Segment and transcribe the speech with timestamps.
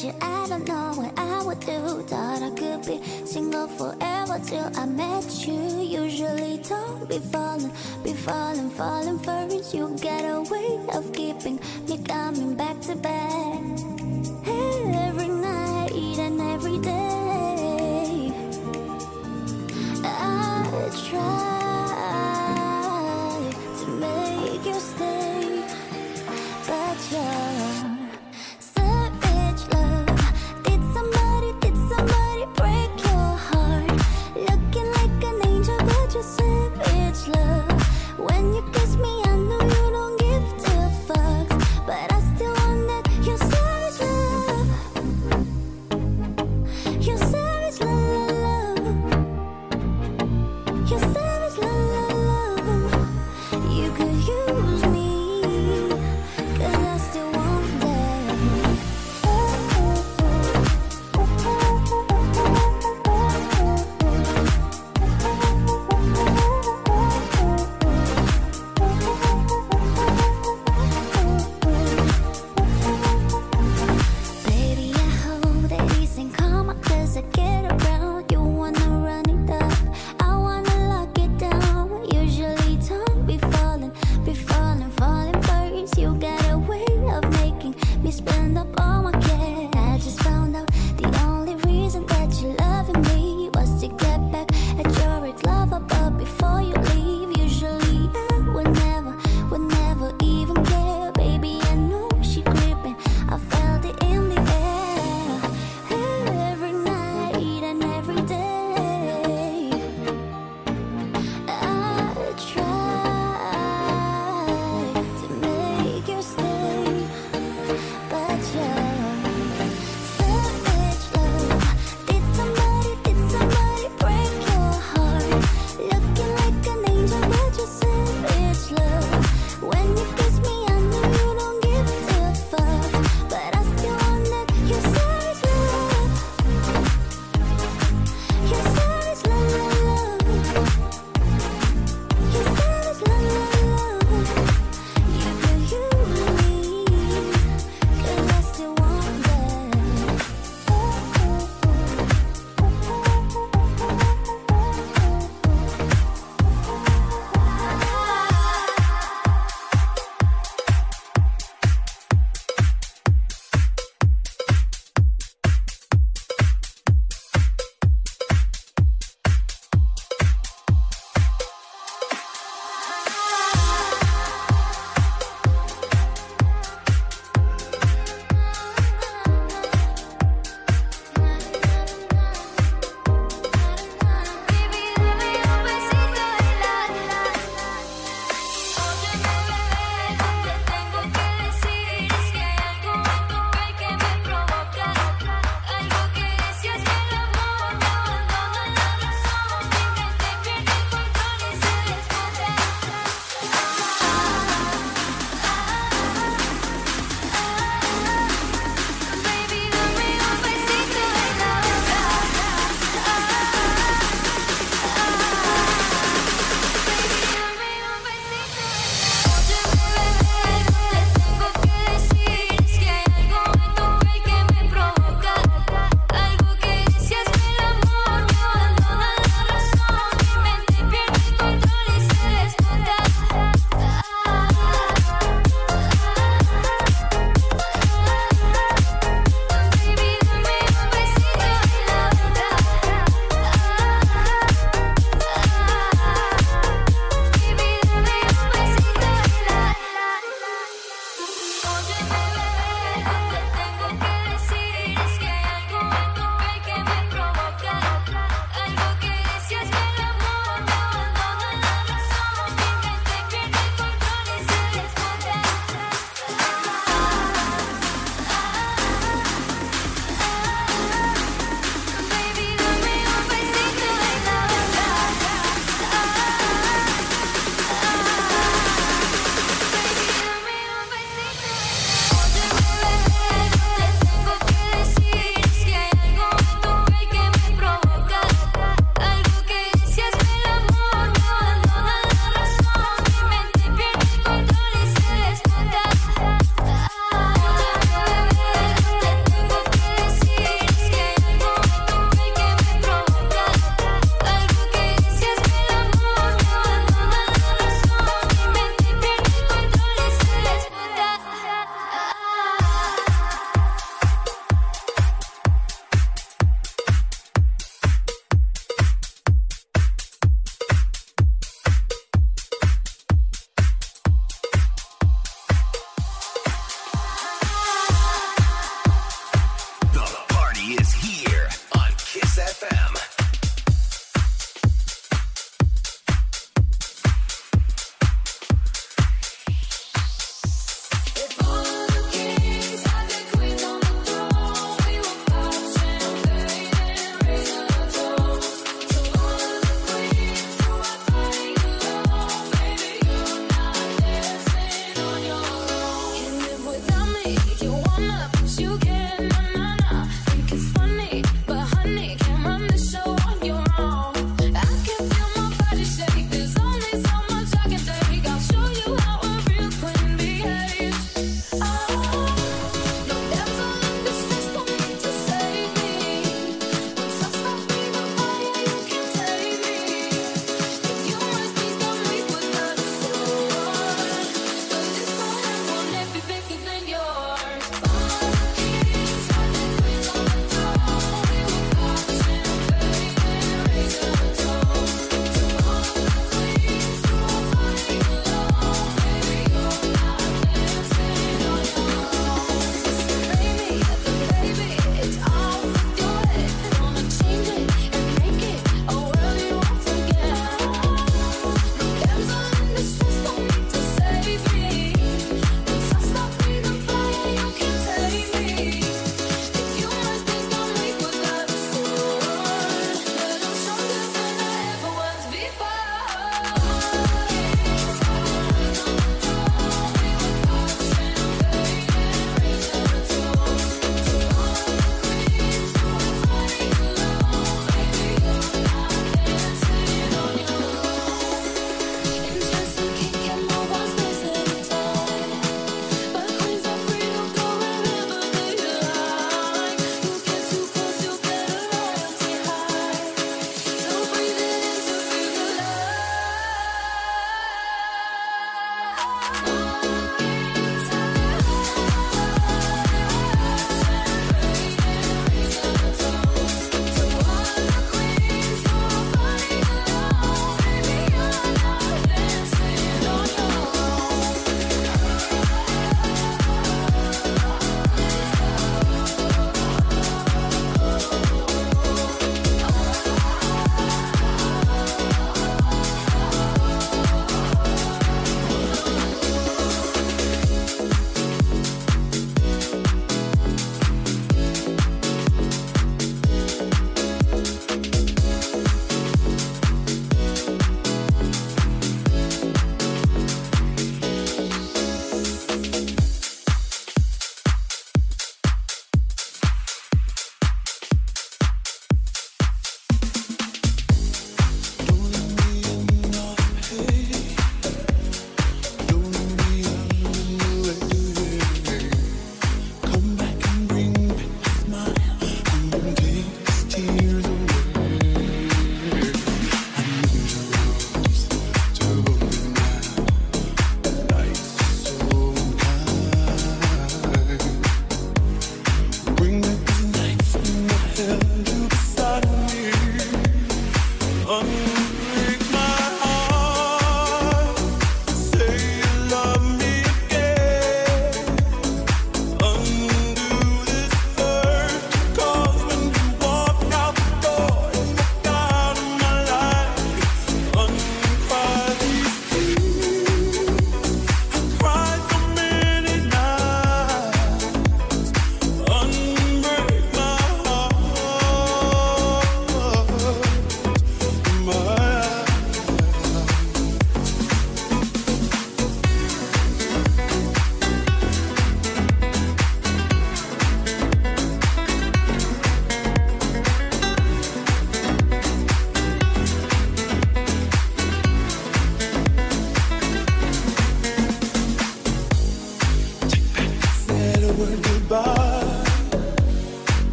[0.00, 2.02] you, I don't know what I would do.
[2.02, 5.80] Thought I could be single forever till I met you.
[5.82, 7.72] Usually don't be falling,
[8.02, 9.74] be falling, falling first.
[9.74, 13.60] You got a way of keeping me coming back to back.
[14.46, 17.11] Every night and every day,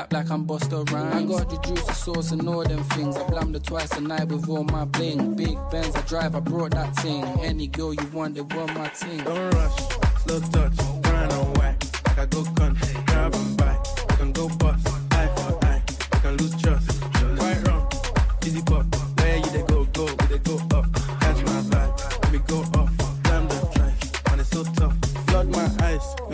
[0.00, 1.14] clap like I'm Busta Rhymes.
[1.14, 3.16] I got the juice, the sauce, and all them things.
[3.16, 5.34] I blammed her twice a night with all my bling.
[5.34, 7.24] Big Benz, I drive, I brought that thing.
[7.40, 9.22] Any girl you want, they want my team.
[9.24, 9.78] Don't rush,
[10.22, 11.76] slow touch, grind on white.
[12.06, 13.78] Like I go country, grab and buy.
[14.08, 15.82] I can go bust, eye for eye.
[16.12, 16.89] I can lose trust.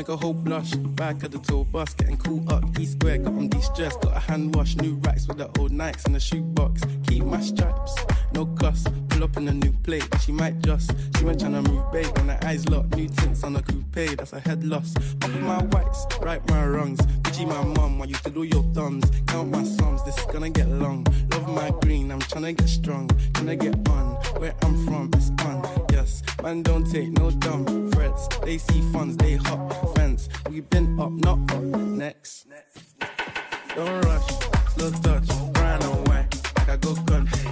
[0.06, 0.72] Make a whole blush.
[0.74, 2.64] Back at the tour bus, getting cool up.
[2.78, 3.96] E square, got on de-stress.
[3.96, 6.82] Got a hand wash, new racks with the old Nikes in the shoebox.
[7.08, 7.94] Keep my stripes,
[8.32, 8.84] no cuss.
[9.16, 10.90] Pull up in a new plate, she might just.
[11.16, 12.94] She went tryna move bait when her eyes locked.
[12.96, 14.94] New tints on a coupe, that's a head loss.
[15.22, 17.00] Off my whites, right my wrongs.
[17.22, 19.10] Gucci my mum, I used to do your thumbs.
[19.26, 21.06] Count my sums, this is gonna get long.
[21.30, 23.08] Love my green, I'm tryna get strong.
[23.08, 25.86] Tryna get on, where I'm from, it's on.
[25.90, 28.28] Yes, man, don't take no dumb threats.
[28.44, 30.28] They see funds, they hop fence.
[30.50, 31.62] We been up, not up.
[31.62, 32.48] Next.
[33.74, 34.26] Don't rush,
[34.74, 36.34] slow touch, grind on white.
[36.58, 37.50] Like I go country,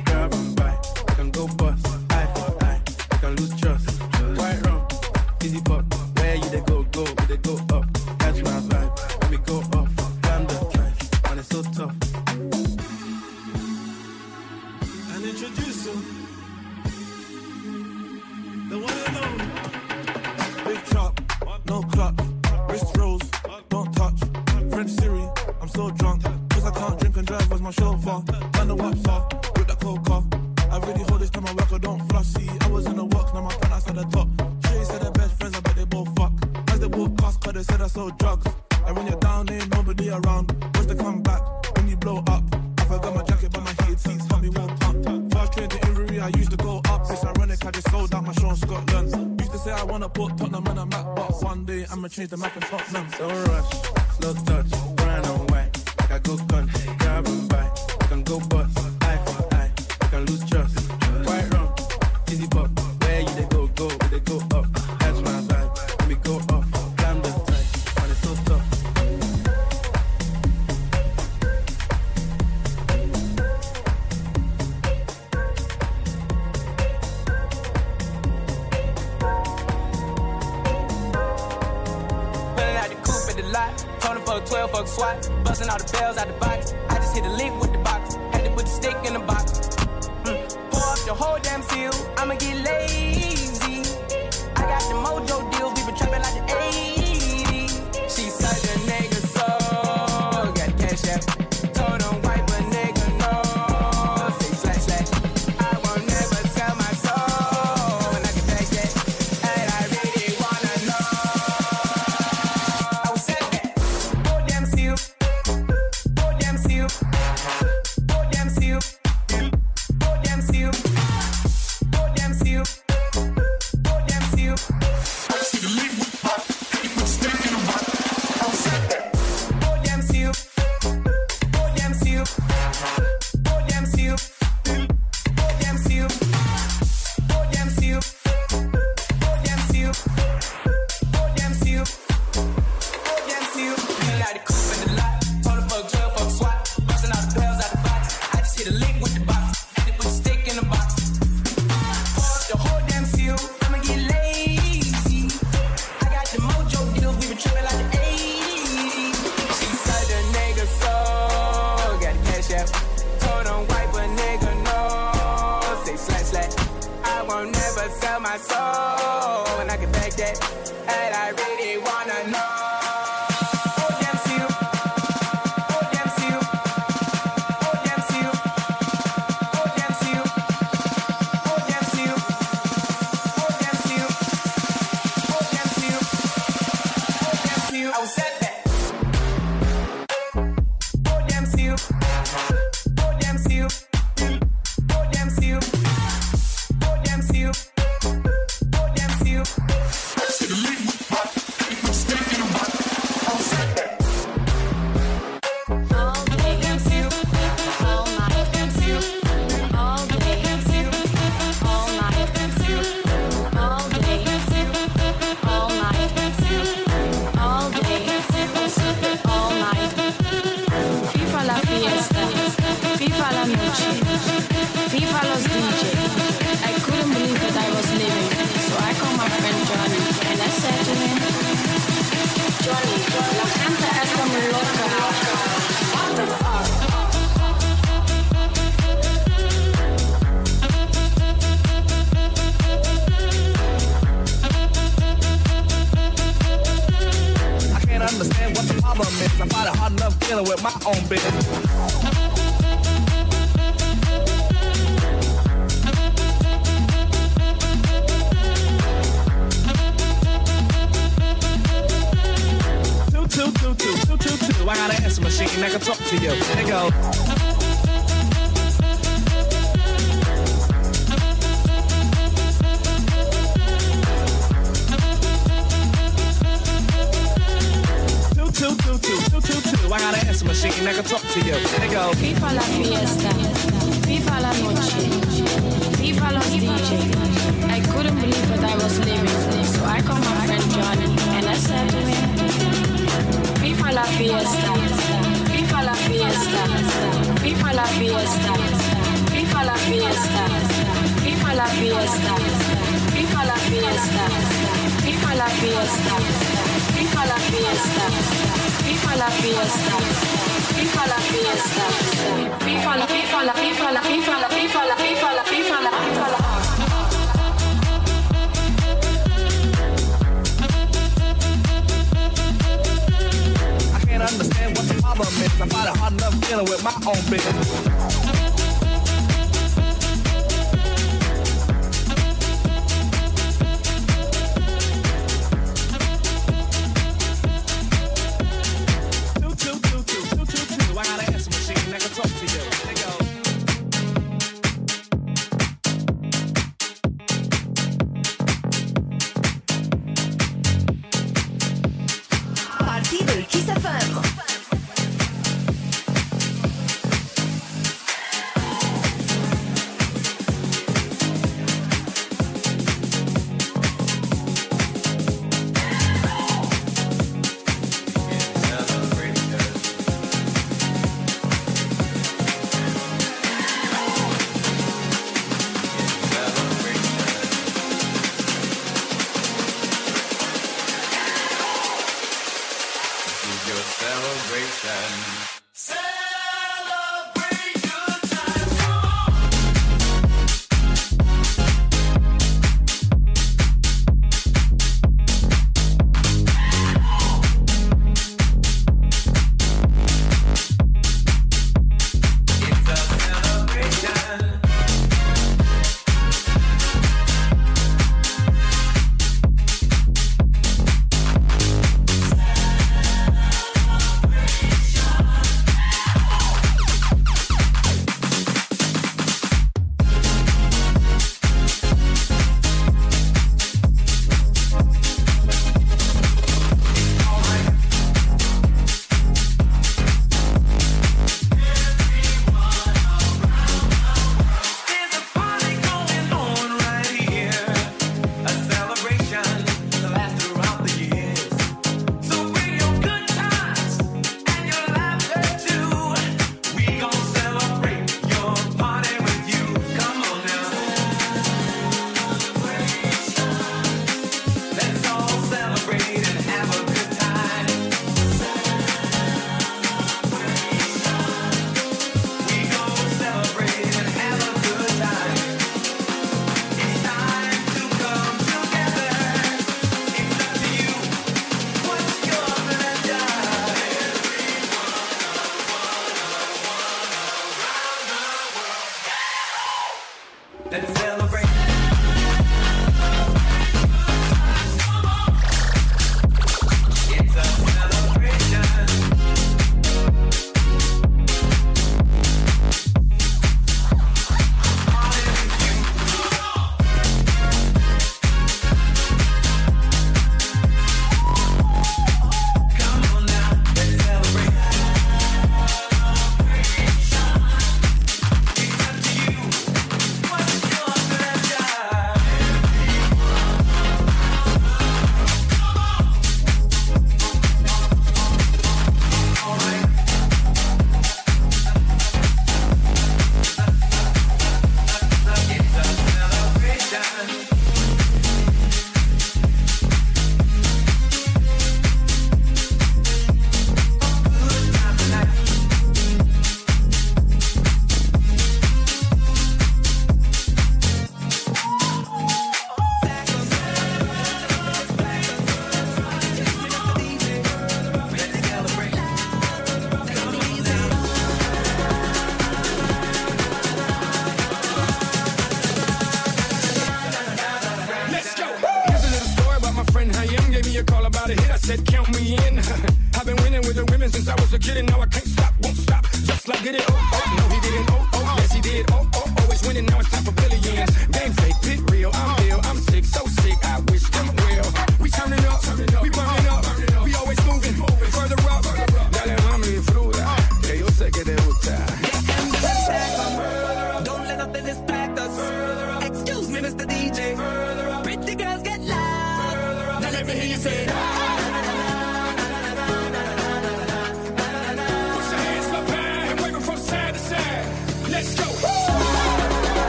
[27.36, 28.22] drive, was my chauffeur.
[28.54, 30.22] Man, the waps are with the coca.
[30.70, 32.28] I really hold this time I work, I don't floss.
[32.34, 34.28] See, I was in the works, now my pen outside the top.
[34.66, 36.32] Shay said they're best friends, I bet they both fuck.
[36.68, 38.46] As they walk past, cause they said I sold drugs.
[38.86, 40.52] And when you're down, ain't nobody around.
[40.74, 41.42] What's the comeback
[41.76, 42.44] when you blow up?
[42.78, 45.32] I forgot my jacket, but my heated seats help me warm up.
[45.32, 47.02] First train to Inverness, I used to go up.
[47.10, 49.40] It's ironic, I just sold out my show in Scotland.
[49.40, 52.30] Used to say I wanna put Tottenham on a map, but one day I'ma change
[52.30, 53.06] the map in Tottenham.
[53.18, 53.70] Don't rush,
[54.18, 55.43] slow touch, grind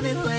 [0.00, 0.37] love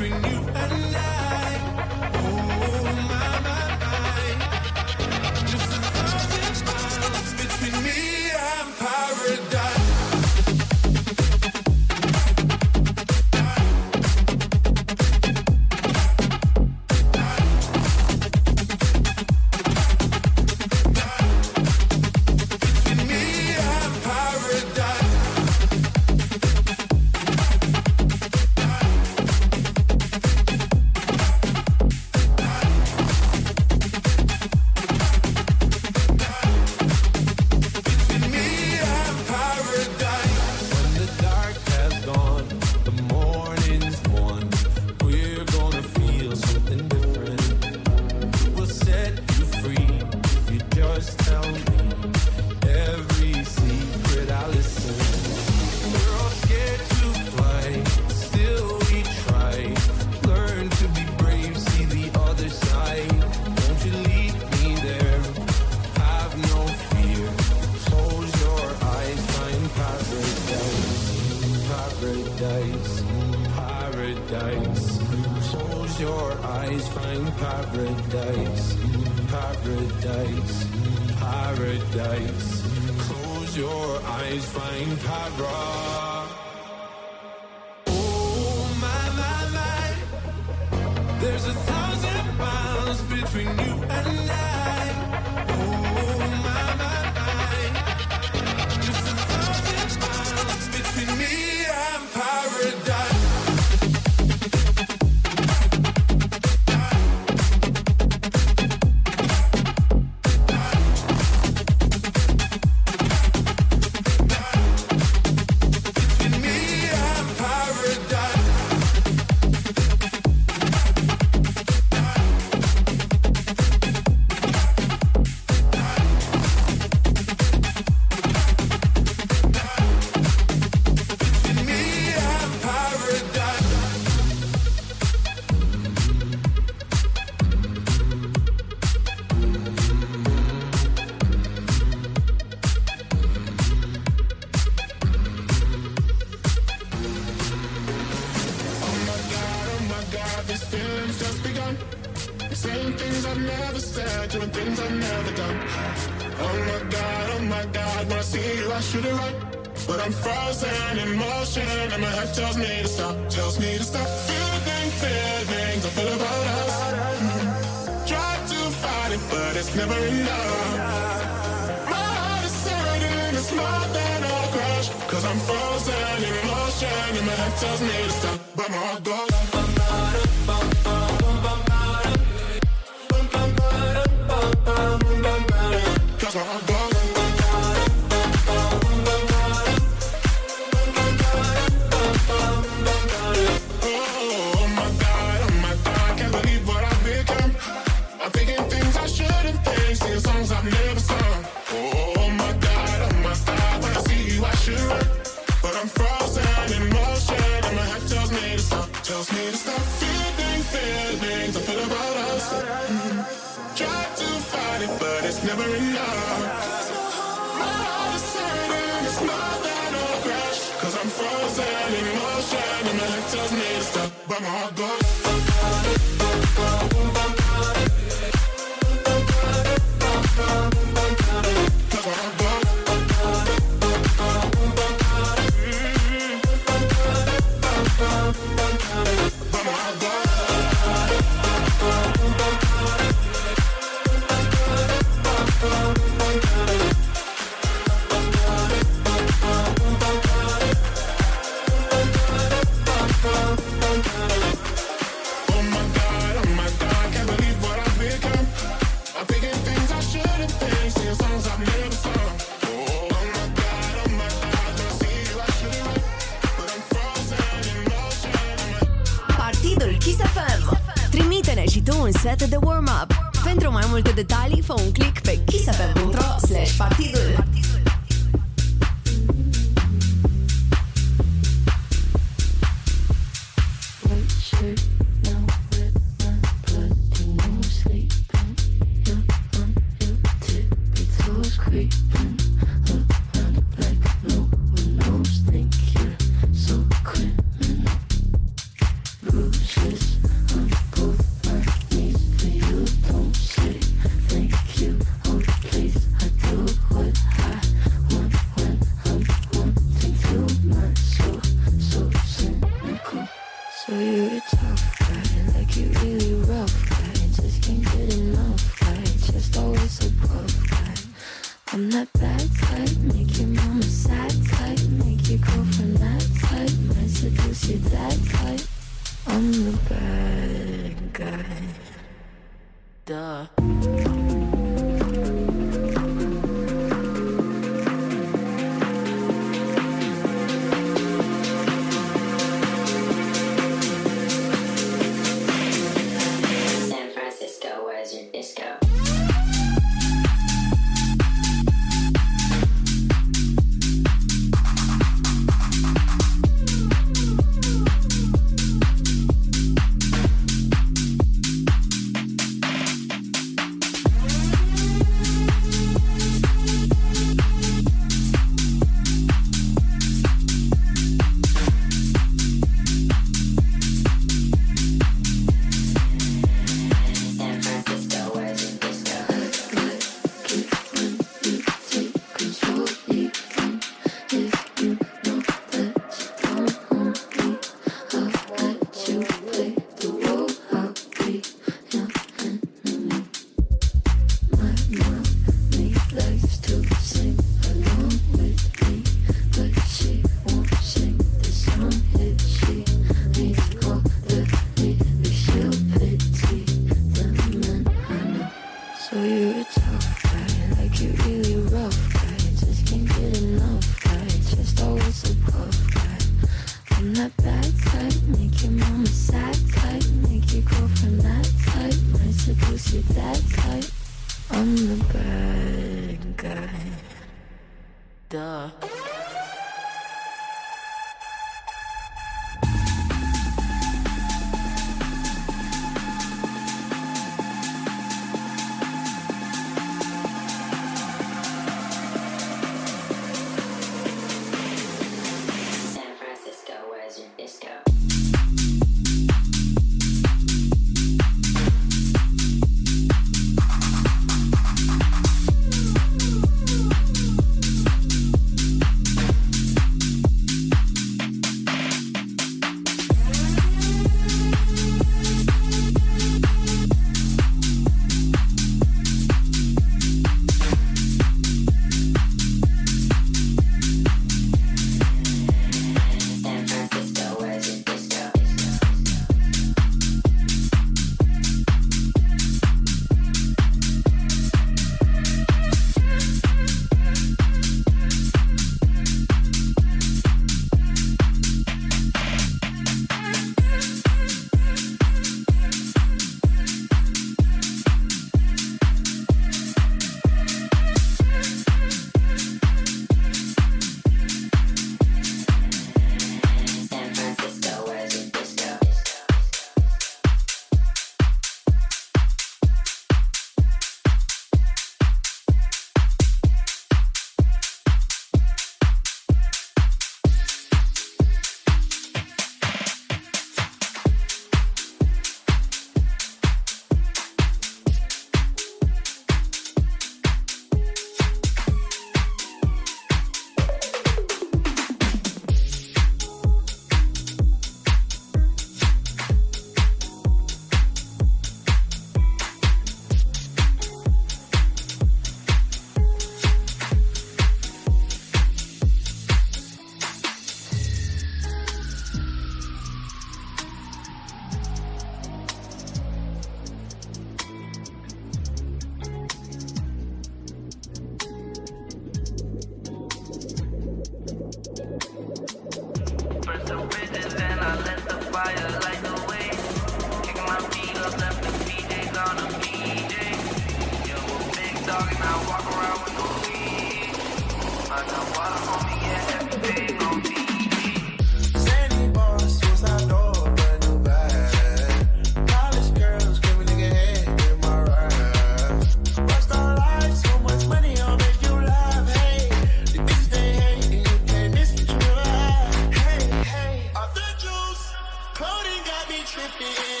[599.59, 600.00] got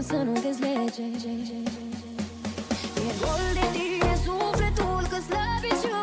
[0.00, 1.02] nimeni să nu dezlege.
[2.96, 5.99] E gol de tine sufletul că slăbiciune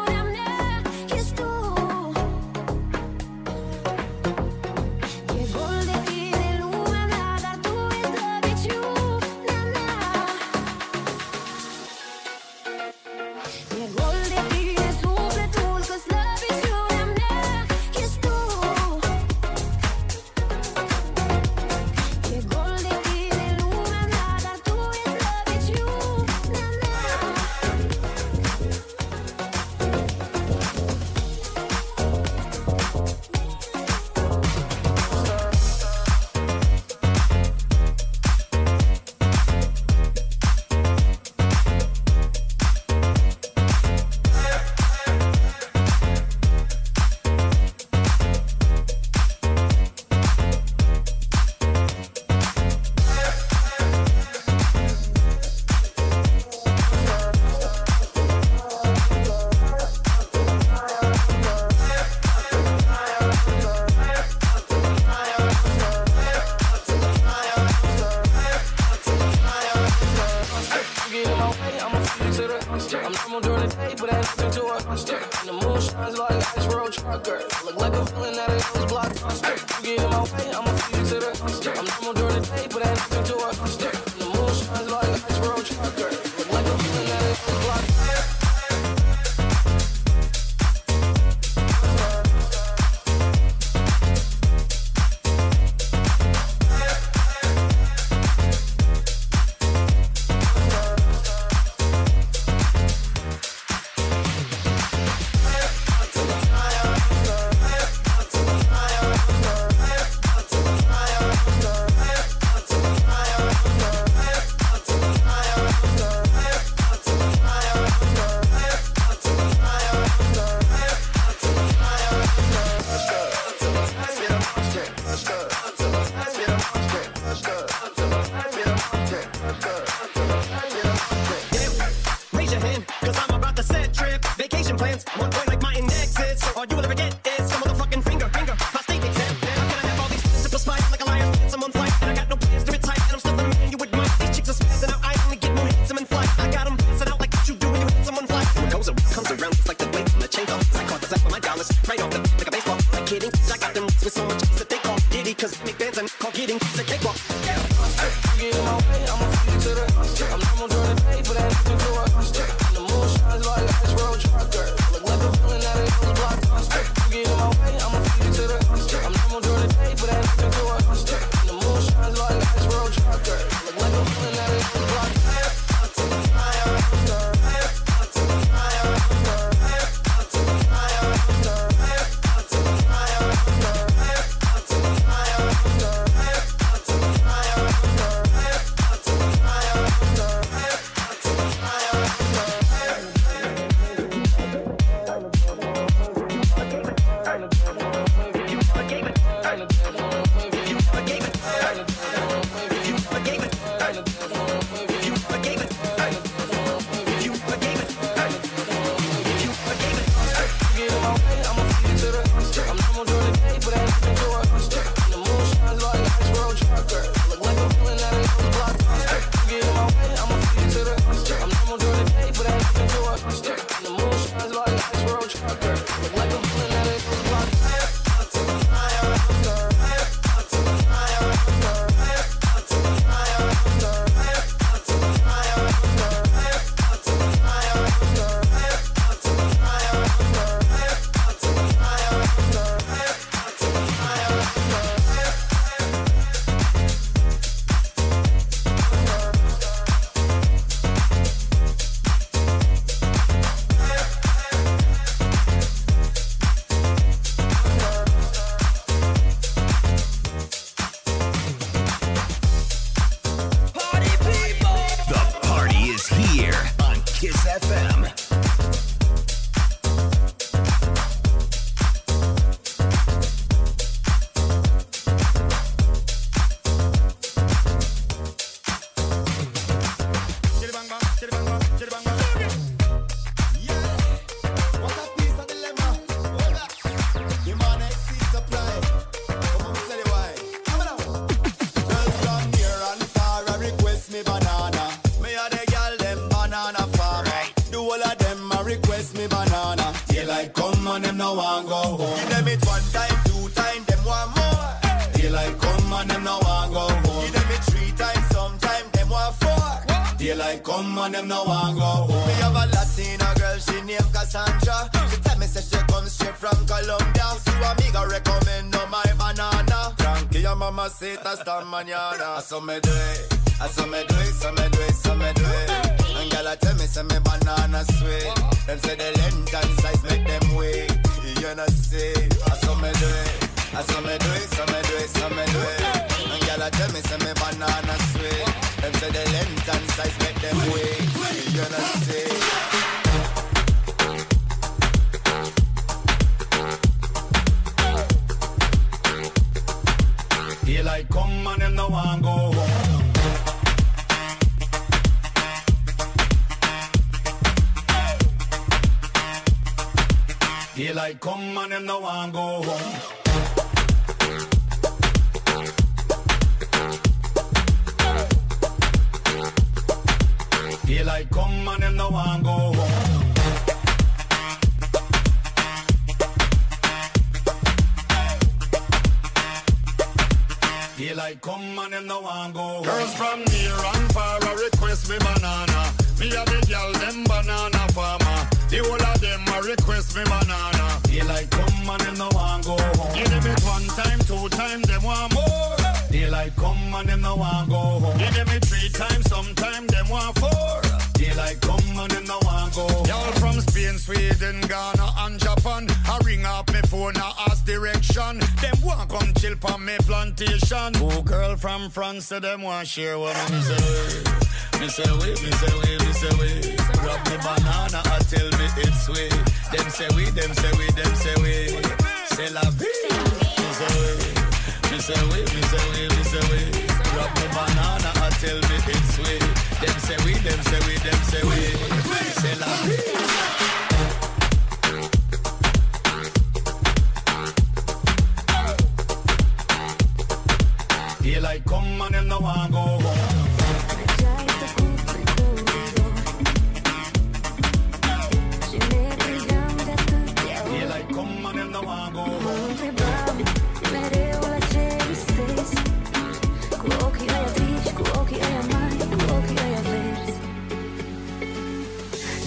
[412.28, 413.27] so them want share what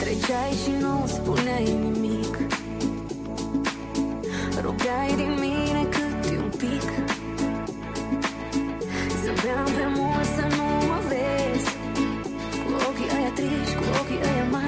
[0.00, 2.36] Treceai și nu spuneai nimic.
[4.62, 6.88] Rugai din mine cât un pic.
[9.22, 11.70] Zâmbeam prea mult să nu mă vezi.
[12.64, 14.59] Cu ochii aia triști, cu ochii aia mari.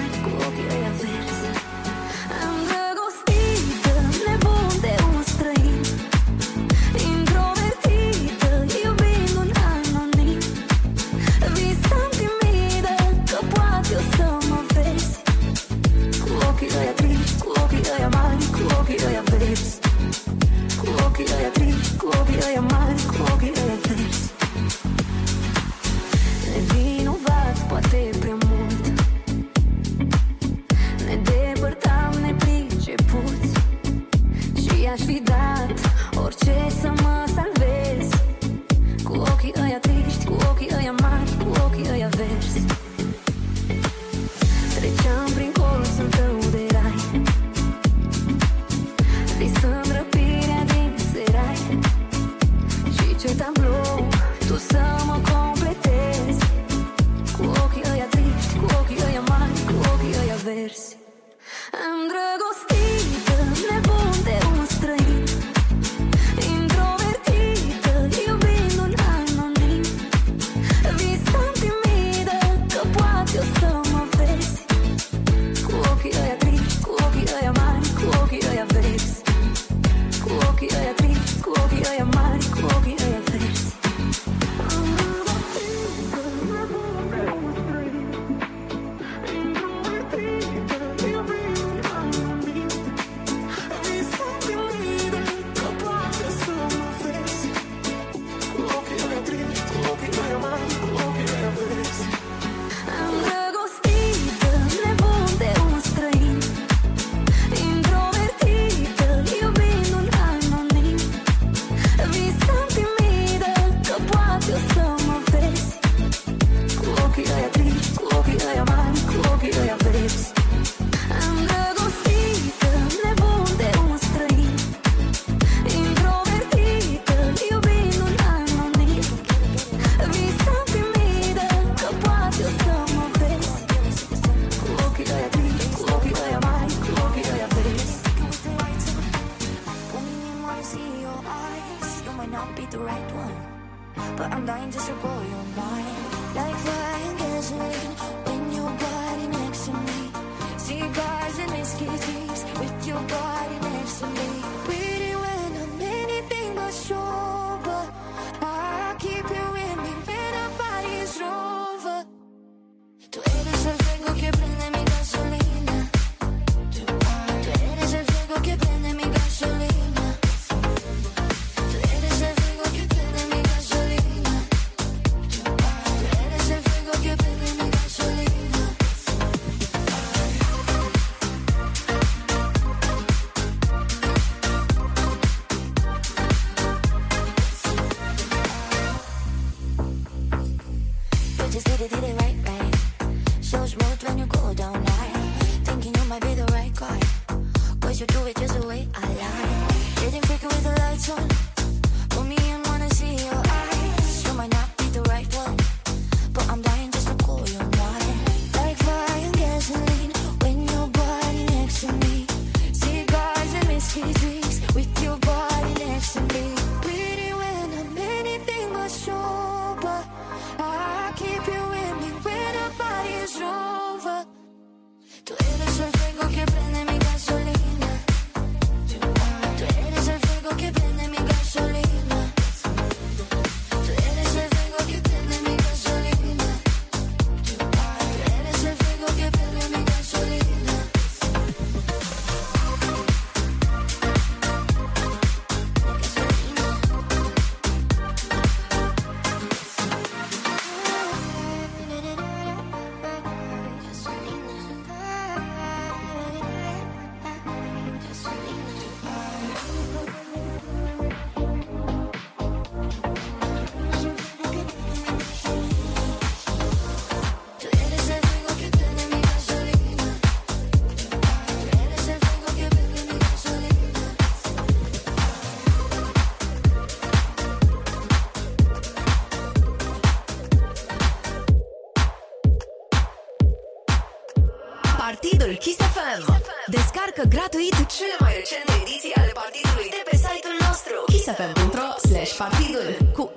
[292.42, 293.31] Partidul cu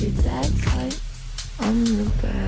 [0.00, 0.94] your dad type.
[1.60, 2.47] I'm the bad